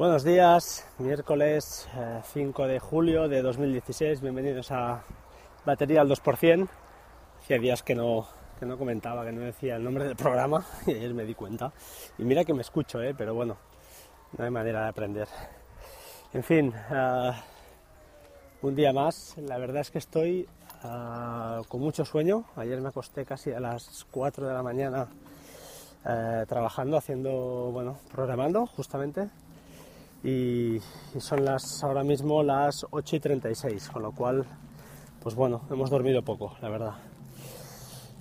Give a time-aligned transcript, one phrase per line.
[0.00, 1.86] Buenos días, miércoles
[2.32, 5.04] 5 de julio de 2016, bienvenidos a
[5.66, 6.68] Batería al 2%.
[7.38, 8.26] Hacía días que no,
[8.58, 11.74] que no comentaba, que no decía el nombre del programa y ayer me di cuenta.
[12.16, 13.14] Y mira que me escucho, ¿eh?
[13.14, 13.58] pero bueno,
[14.38, 15.28] no hay manera de aprender.
[16.32, 17.32] En fin, uh,
[18.66, 19.34] un día más.
[19.36, 20.48] La verdad es que estoy
[20.82, 22.46] uh, con mucho sueño.
[22.56, 25.08] Ayer me acosté casi a las 4 de la mañana
[26.48, 29.28] trabajando, haciendo, bueno, programando justamente.
[30.22, 30.80] Y,
[31.18, 34.44] son las ahora mismo las 8 y 36, con lo cual,
[35.22, 36.94] pues bueno, hemos dormido poco, la verdad.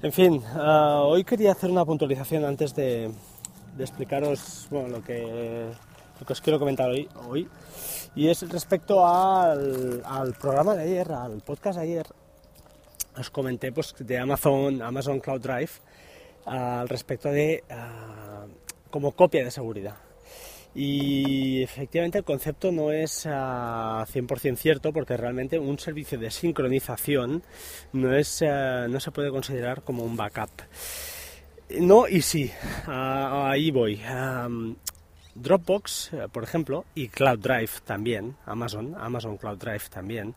[0.02, 3.12] En fin, hoy quería hacer una puntualización antes de,
[3.78, 5.70] explicaros lo que
[6.20, 7.48] lo que os quiero comentar hoy,
[8.14, 12.06] y es respecto al, al, programa de ayer, al podcast de ayer,
[13.18, 15.72] os comenté pues, de Amazon, Amazon Cloud Drive
[16.46, 18.50] al respecto de uh,
[18.90, 19.96] como copia de seguridad.
[20.76, 27.44] Y efectivamente el concepto no es uh, 100% cierto porque realmente un servicio de sincronización
[27.94, 30.52] no, es, uh, no se puede considerar como un backup.
[31.80, 32.52] No y sí,
[32.88, 34.02] ahí voy.
[35.42, 40.30] Dropbox, eh, por ejemplo, y Cloud Drive también, Amazon, Amazon Cloud Drive también,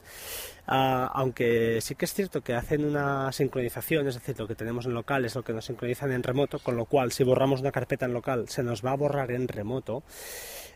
[0.69, 4.87] uh, aunque sí que es cierto que hacen una sincronización, es decir, lo que tenemos
[4.87, 7.73] en local es lo que nos sincronizan en remoto, con lo cual si borramos una
[7.73, 10.03] carpeta en local se nos va a borrar en remoto.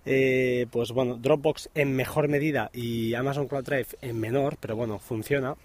[0.08, 5.00] Eh, pues bueno, Dropbox en mejor medida y Amazon Cloud Drive en menor, pero bueno,
[5.00, 5.56] funciona.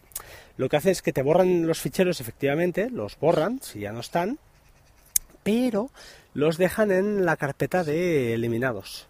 [0.58, 4.00] Lo que hace es que te borran los ficheros efectivamente, los borran si ya no
[4.00, 4.40] están,
[5.44, 5.90] pero
[6.34, 9.08] los dejan en la carpeta de eliminados.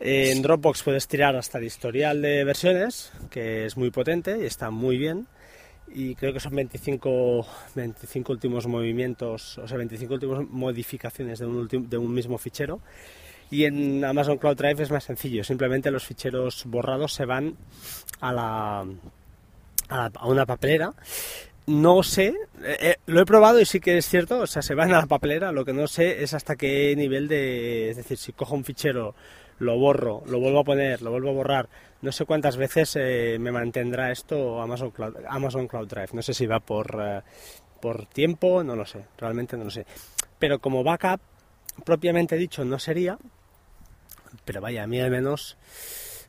[0.00, 4.70] En Dropbox puedes tirar hasta el historial de versiones, que es muy potente y está
[4.70, 5.26] muy bien.
[5.92, 11.68] Y creo que son 25, 25 últimos movimientos, o sea, 25 últimas modificaciones de un,
[11.68, 12.80] de un mismo fichero.
[13.50, 17.56] Y en Amazon Cloud Drive es más sencillo, simplemente los ficheros borrados se van
[18.20, 18.86] a, la,
[19.88, 20.94] a una papelera
[21.70, 24.74] no sé, eh, eh, lo he probado y sí que es cierto, o sea, se
[24.74, 28.18] van a la papelera, lo que no sé es hasta qué nivel de, es decir,
[28.18, 29.14] si cojo un fichero,
[29.60, 31.68] lo borro, lo vuelvo a poner, lo vuelvo a borrar,
[32.02, 36.34] no sé cuántas veces eh, me mantendrá esto Amazon Cloud, Amazon Cloud Drive, no sé
[36.34, 37.22] si va por,
[37.80, 39.86] por tiempo, no lo sé, realmente no lo sé,
[40.40, 41.20] pero como backup,
[41.84, 43.16] propiamente dicho, no sería,
[44.44, 45.56] pero vaya, a mí al menos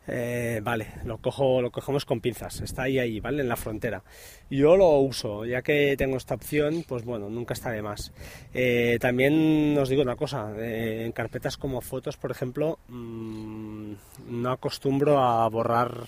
[0.07, 3.41] eh, vale, lo cojo, lo cogemos con pinzas, está ahí, ahí, ¿vale?
[3.41, 4.03] En la frontera.
[4.49, 8.11] Yo lo uso, ya que tengo esta opción, pues bueno, nunca está de más.
[8.53, 13.93] Eh, también os digo una cosa, eh, en carpetas como fotos, por ejemplo, mmm,
[14.27, 16.07] no acostumbro a borrar,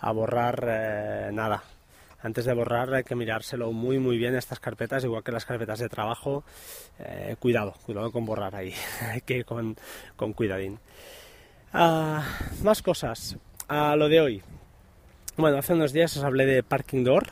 [0.00, 1.62] a borrar nada.
[2.20, 5.78] Antes de borrar hay que mirárselo muy muy bien estas carpetas, igual que las carpetas
[5.78, 6.42] de trabajo.
[7.38, 8.72] Cuidado, cuidado con borrar ahí,
[9.12, 9.76] hay que con,
[10.16, 10.78] con cuidadín.
[11.74, 12.22] Uh,
[12.62, 13.36] más cosas.
[13.66, 14.42] A lo de hoy.
[15.36, 17.24] Bueno, hace unos días os hablé de Parking Door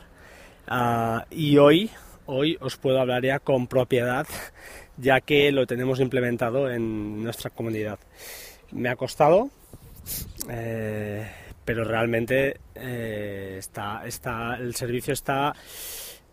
[0.69, 1.89] uh, y hoy,
[2.25, 4.27] hoy os puedo hablar ya con propiedad,
[4.97, 7.99] ya que lo tenemos implementado en nuestra comunidad.
[8.73, 9.49] Me ha costado,
[10.49, 11.25] eh,
[11.63, 15.55] pero realmente eh, está, está, el servicio está,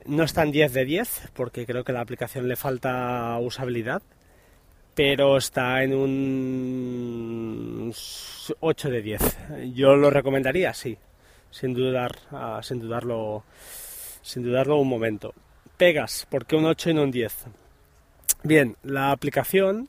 [0.06, 4.02] no está en 10 de 10, porque creo que a la aplicación le falta usabilidad
[5.02, 7.90] pero está en un
[8.60, 9.38] 8 de 10.
[9.72, 10.98] Yo lo recomendaría, sí,
[11.50, 13.44] sin dudar, uh, sin dudarlo,
[14.20, 15.32] sin dudarlo un momento.
[15.78, 17.34] Pegas, ¿por qué un 8 y no un 10?
[18.42, 19.88] Bien, la aplicación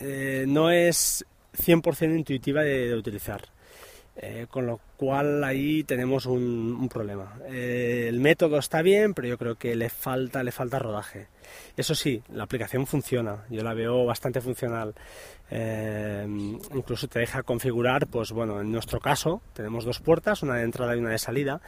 [0.00, 1.24] eh, no es
[1.56, 3.40] 100% intuitiva de, de utilizar.
[4.22, 7.38] Eh, con lo cual ahí tenemos un, problema.
[7.48, 11.28] Eh, el método está bien, pero yo creo que le falta, le falta rodaje.
[11.74, 14.94] Eso sí, la aplicación funciona, yo la veo bastante funcional.
[15.50, 16.26] Eh,
[16.74, 20.94] incluso te deja configurar, pues bueno, en nuestro caso tenemos dos puertas, una de entrada
[20.94, 21.62] y una de salida,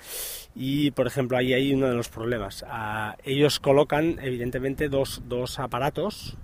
[0.54, 2.66] y por ejemplo ahí hay uno de los problemas.
[2.68, 6.36] Ah, ellos colocan evidentemente dos, dos aparatos,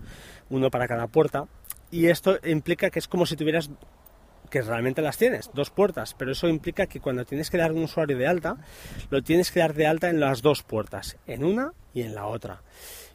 [0.49, 1.49] uno para cada puerta,
[1.91, 3.71] y esto implica que es como si tuvieras
[4.49, 7.85] que realmente las tienes, dos puertas, pero eso implica que cuando tienes que dar un
[7.85, 8.57] usuario de alta,
[9.11, 12.27] lo tienes que dar de alta en las dos puertas, en una y en la
[12.27, 12.63] otra.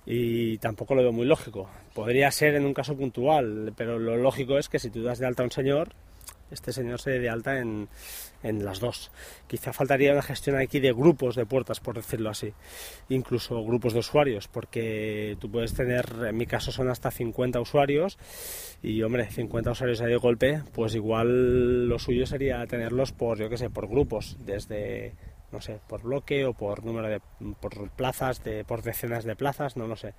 [0.05, 1.69] Y tampoco lo veo muy lógico.
[1.93, 5.27] Podría ser en un caso puntual, pero lo lógico es que si tú das de
[5.27, 5.93] alta a un señor,
[6.53, 7.89] este señor se de alta en,
[8.43, 9.11] en, las dos.
[9.47, 12.53] Quizá faltaría una gestión aquí de grupos de puertas, por decirlo así,
[13.09, 18.17] incluso grupos de usuarios, porque tú puedes tener, en mi caso son hasta 50 usuarios,
[18.81, 23.49] y hombre, 50 usuarios ahí de golpe, pues igual lo suyo sería tenerlos por, yo
[23.49, 25.13] qué sé, por grupos, desde
[25.53, 27.21] no sé, por bloque o por número de
[27.61, 30.15] por plazas, de, por decenas de plazas, no lo sé.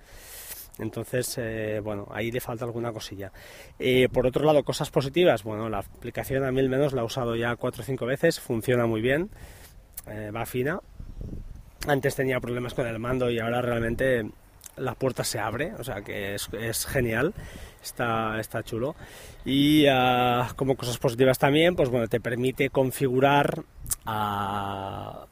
[0.79, 3.31] Entonces, eh, bueno, ahí le falta alguna cosilla.
[3.79, 7.05] Eh, por otro lado, cosas positivas, bueno, la aplicación a mí al menos la he
[7.05, 9.29] usado ya cuatro o cinco veces, funciona muy bien,
[10.07, 10.79] eh, va fina.
[11.87, 14.25] Antes tenía problemas con el mando y ahora realmente
[14.77, 17.33] la puerta se abre, o sea que es, genial,
[17.81, 18.95] está, está chulo.
[19.45, 23.63] Y ah, como cosas positivas también, pues bueno, te permite configurar
[24.05, 25.27] ah,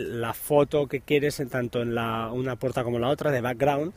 [0.00, 3.92] la foto que quieres tanto en la, una puerta como la otra de background.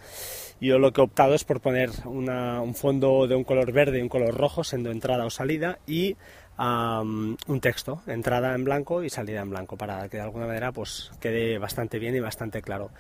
[0.59, 4.01] Yo lo que he optado es por poner un fondo de un color verde y
[4.01, 6.15] un color rojo, siendo entrada o salida, y
[6.57, 11.11] un texto, entrada en blanco y salida en blanco, para que de alguna manera pues
[11.19, 12.91] quede bastante bien y bastante claro.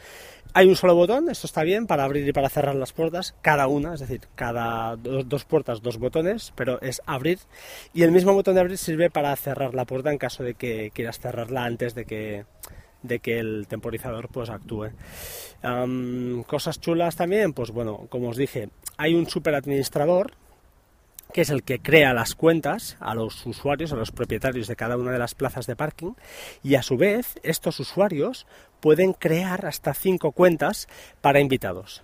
[0.55, 3.67] Hay un solo botón, esto está bien, para abrir y para cerrar las puertas, cada
[3.67, 7.39] una, es decir, cada dos, puertas, dos botones, pero es abrir,
[7.93, 10.91] y el mismo botón de abrir sirve para cerrar la puerta en caso de que
[10.93, 12.45] quieras cerrarla antes de que
[13.03, 14.89] de que el temporizador pues actúe.
[16.47, 20.33] cosas chulas también, pues bueno, como os dije, hay un super administrador
[21.33, 24.97] que es el que crea las cuentas a los usuarios, a los propietarios de cada
[24.97, 26.13] una de las plazas de parking,
[26.61, 28.45] y a su vez estos usuarios
[28.79, 30.87] pueden crear hasta cinco cuentas
[31.21, 32.03] para invitados.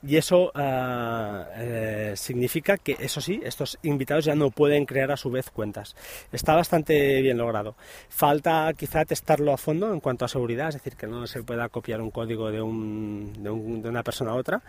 [0.00, 5.16] Y eso ah, eh, significa que, eso sí, estos invitados ya no pueden crear a
[5.16, 5.96] su vez cuentas.
[6.30, 7.74] Está bastante bien logrado.
[8.08, 11.68] Falta quizá testarlo a fondo en cuanto a seguridad, es decir, que no se pueda
[11.68, 13.50] copiar un código de, un, de,
[13.82, 14.62] de una persona a otra,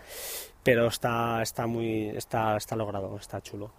[0.64, 3.70] pero está, está, muy, está, está logrado, está chulo.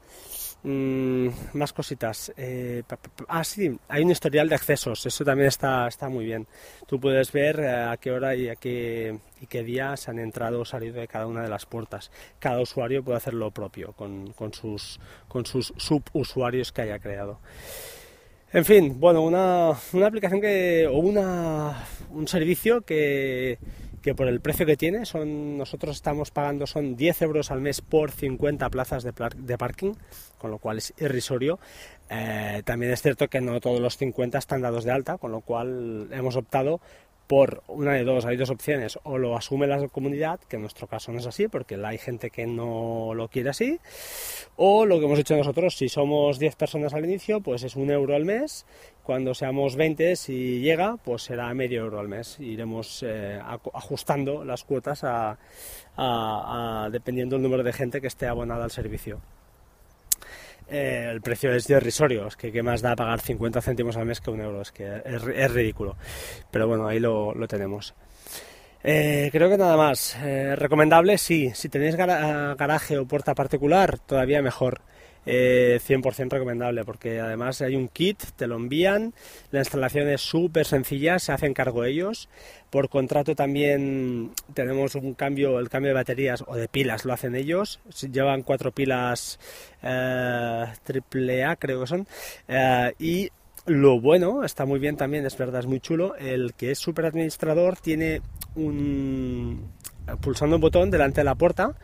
[0.63, 2.31] Mm, más cositas.
[2.37, 2.83] Eh,
[3.27, 5.05] ah, sí, hay un historial de accesos.
[5.05, 6.45] Eso también está, está muy bien.
[6.87, 10.19] Tú puedes ver eh, a qué hora y a qué, y qué día se han
[10.19, 12.11] entrado o salido de cada una de las puertas.
[12.37, 17.39] Cada usuario puede hacer lo propio con, con sus, con sus subusuarios que haya creado.
[18.53, 23.57] En fin, bueno, una, una aplicación que, o una, un servicio que,
[24.01, 27.81] que por el precio que tiene, son, nosotros estamos pagando son 10 euros al mes
[27.81, 29.93] por 50 plazas de, de parking,
[30.37, 31.59] con lo cual es irrisorio.
[32.09, 35.41] Eh, también es cierto que no todos los 50 están dados de alta, con lo
[35.41, 36.81] cual hemos optado
[37.31, 40.87] por una de dos, hay dos opciones, o lo asume la comunidad, que en nuestro
[40.87, 43.79] caso no es así, porque hay gente que no lo quiere así,
[44.57, 47.89] o lo que hemos hecho nosotros, si somos 10 personas al inicio, pues es un
[47.89, 48.65] euro al mes,
[49.03, 54.65] cuando seamos 20, si llega, pues será medio euro al mes, iremos eh, ajustando las
[54.65, 59.21] cuotas a, dependiendo del número de gente que esté abonada al servicio.
[60.73, 64.21] Eh, el precio es irrisorio, es que qué más da pagar 50 céntimos al mes
[64.21, 65.97] que un euro, es que es, ridículo.
[66.49, 67.93] Pero bueno, ahí lo, tenemos.
[68.81, 70.15] Eh, creo que nada más.
[70.23, 71.51] Eh, recomendable, sí.
[71.53, 74.81] Si tenéis garaje o puerta particular, todavía mejor.
[75.25, 79.13] 100% recomendable porque además hay un kit, te lo envían,
[79.51, 82.29] la instalación es súper sencilla, se hacen cargo ellos.
[82.69, 87.35] Por contrato también tenemos un cambio, el cambio de baterías o de pilas lo hacen
[87.35, 87.79] ellos.
[88.11, 89.39] Llevan cuatro pilas
[89.83, 90.65] eh,
[91.59, 92.07] creo que son.
[92.47, 93.29] Eh, y
[93.65, 96.15] lo bueno, está muy bien también, es verdad, es muy chulo.
[96.15, 98.21] El que es super administrador tiene
[98.55, 99.69] un.
[100.21, 101.75] pulsando un botón delante de la puerta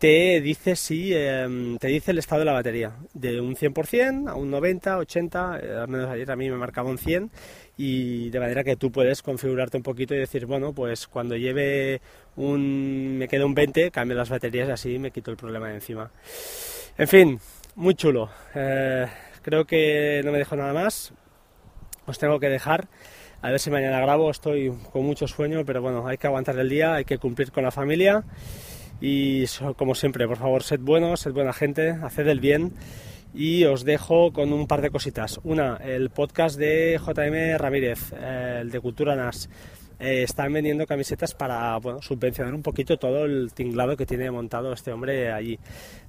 [0.00, 2.96] te dice si em, te dice el estado de la batería.
[3.12, 6.88] De un 100% a un 90 80 eh, al menos ayer a mí me marcaba
[6.88, 7.30] un 100
[7.76, 12.00] y de manera que tú puedes configurarte un poquito y decir bueno pues cuando lleve
[12.36, 15.74] un me queda un 20 cambio las baterías y así me quito el problema de
[15.74, 16.10] encima
[16.96, 17.38] en fin
[17.74, 18.30] muy chulo.
[18.54, 19.06] Eh,
[19.42, 21.12] creo que no me dejo nada más.
[22.06, 22.88] Os tengo que dejar.
[23.42, 24.30] A ver si mañana grabo.
[24.30, 27.64] Estoy con mucho sueño pero bueno hay que aguantar el día hay que cumplir con
[27.64, 28.24] la familia
[29.00, 29.44] y
[29.76, 32.72] como siempre, por favor, sed buenos, sed buena gente, haced el bien.
[33.32, 35.38] Y os dejo con un par de cositas.
[35.44, 39.48] Una, el podcast de JM Ramírez, eh, el de Cultura NAS.
[40.00, 44.72] Eh, están vendiendo camisetas para bueno, subvencionar un poquito todo el tinglado que tiene montado
[44.72, 45.58] este hombre allí.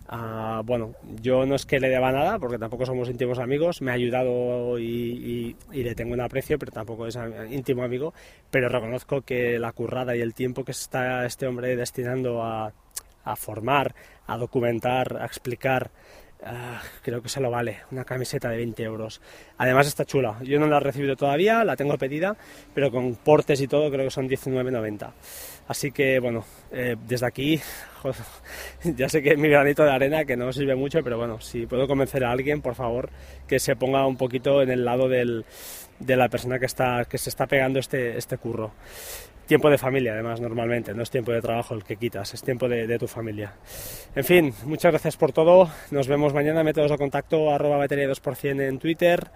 [0.07, 3.91] Ah, bueno, yo no es que le deba nada, porque tampoco somos íntimos amigos, me
[3.91, 7.17] ha ayudado y, le tengo un aprecio, pero tampoco es
[7.49, 8.13] íntimo amigo,
[8.49, 12.73] pero reconozco que la currada y el tiempo que está este hombre destinando a,
[13.25, 13.93] a formar,
[14.25, 15.91] a documentar, a explicar,
[16.43, 19.21] Ah, creo que se lo vale, una camiseta de 20 euros.
[19.59, 22.35] Además está chula, yo no la he recibido todavía, la tengo pedida,
[22.73, 25.11] pero con portes y todo creo que son 19,90.
[25.67, 27.61] Así que bueno, eh, desde aquí,
[28.83, 31.67] ya sé que es mi granito de arena, que no sirve mucho, pero bueno, si
[31.67, 33.11] puedo convencer a alguien, por favor,
[33.47, 35.45] que se ponga un poquito en el lado del,
[35.99, 38.71] de la persona que, está, que se está pegando este, este curro
[39.51, 40.93] tiempo de familia, además, normalmente.
[40.93, 43.55] No es tiempo de trabajo el que quitas, es tiempo de, tu familia.
[44.15, 45.69] En fin, muchas gracias por todo.
[45.91, 46.63] Nos vemos mañana.
[46.63, 49.29] Métodos de contacto arroba batería 2% en Twitter.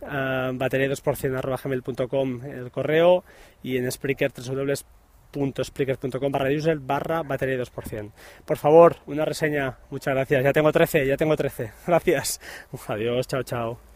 [0.00, 3.24] Uh, batería 2% arroba gmail.com el correo
[3.62, 8.12] y en Spreaker www.spreaker.com barra user barra batería 2%
[8.44, 12.40] por favor una reseña muchas gracias ya tengo 13 ya tengo 13 gracias
[12.86, 13.87] adiós chao chao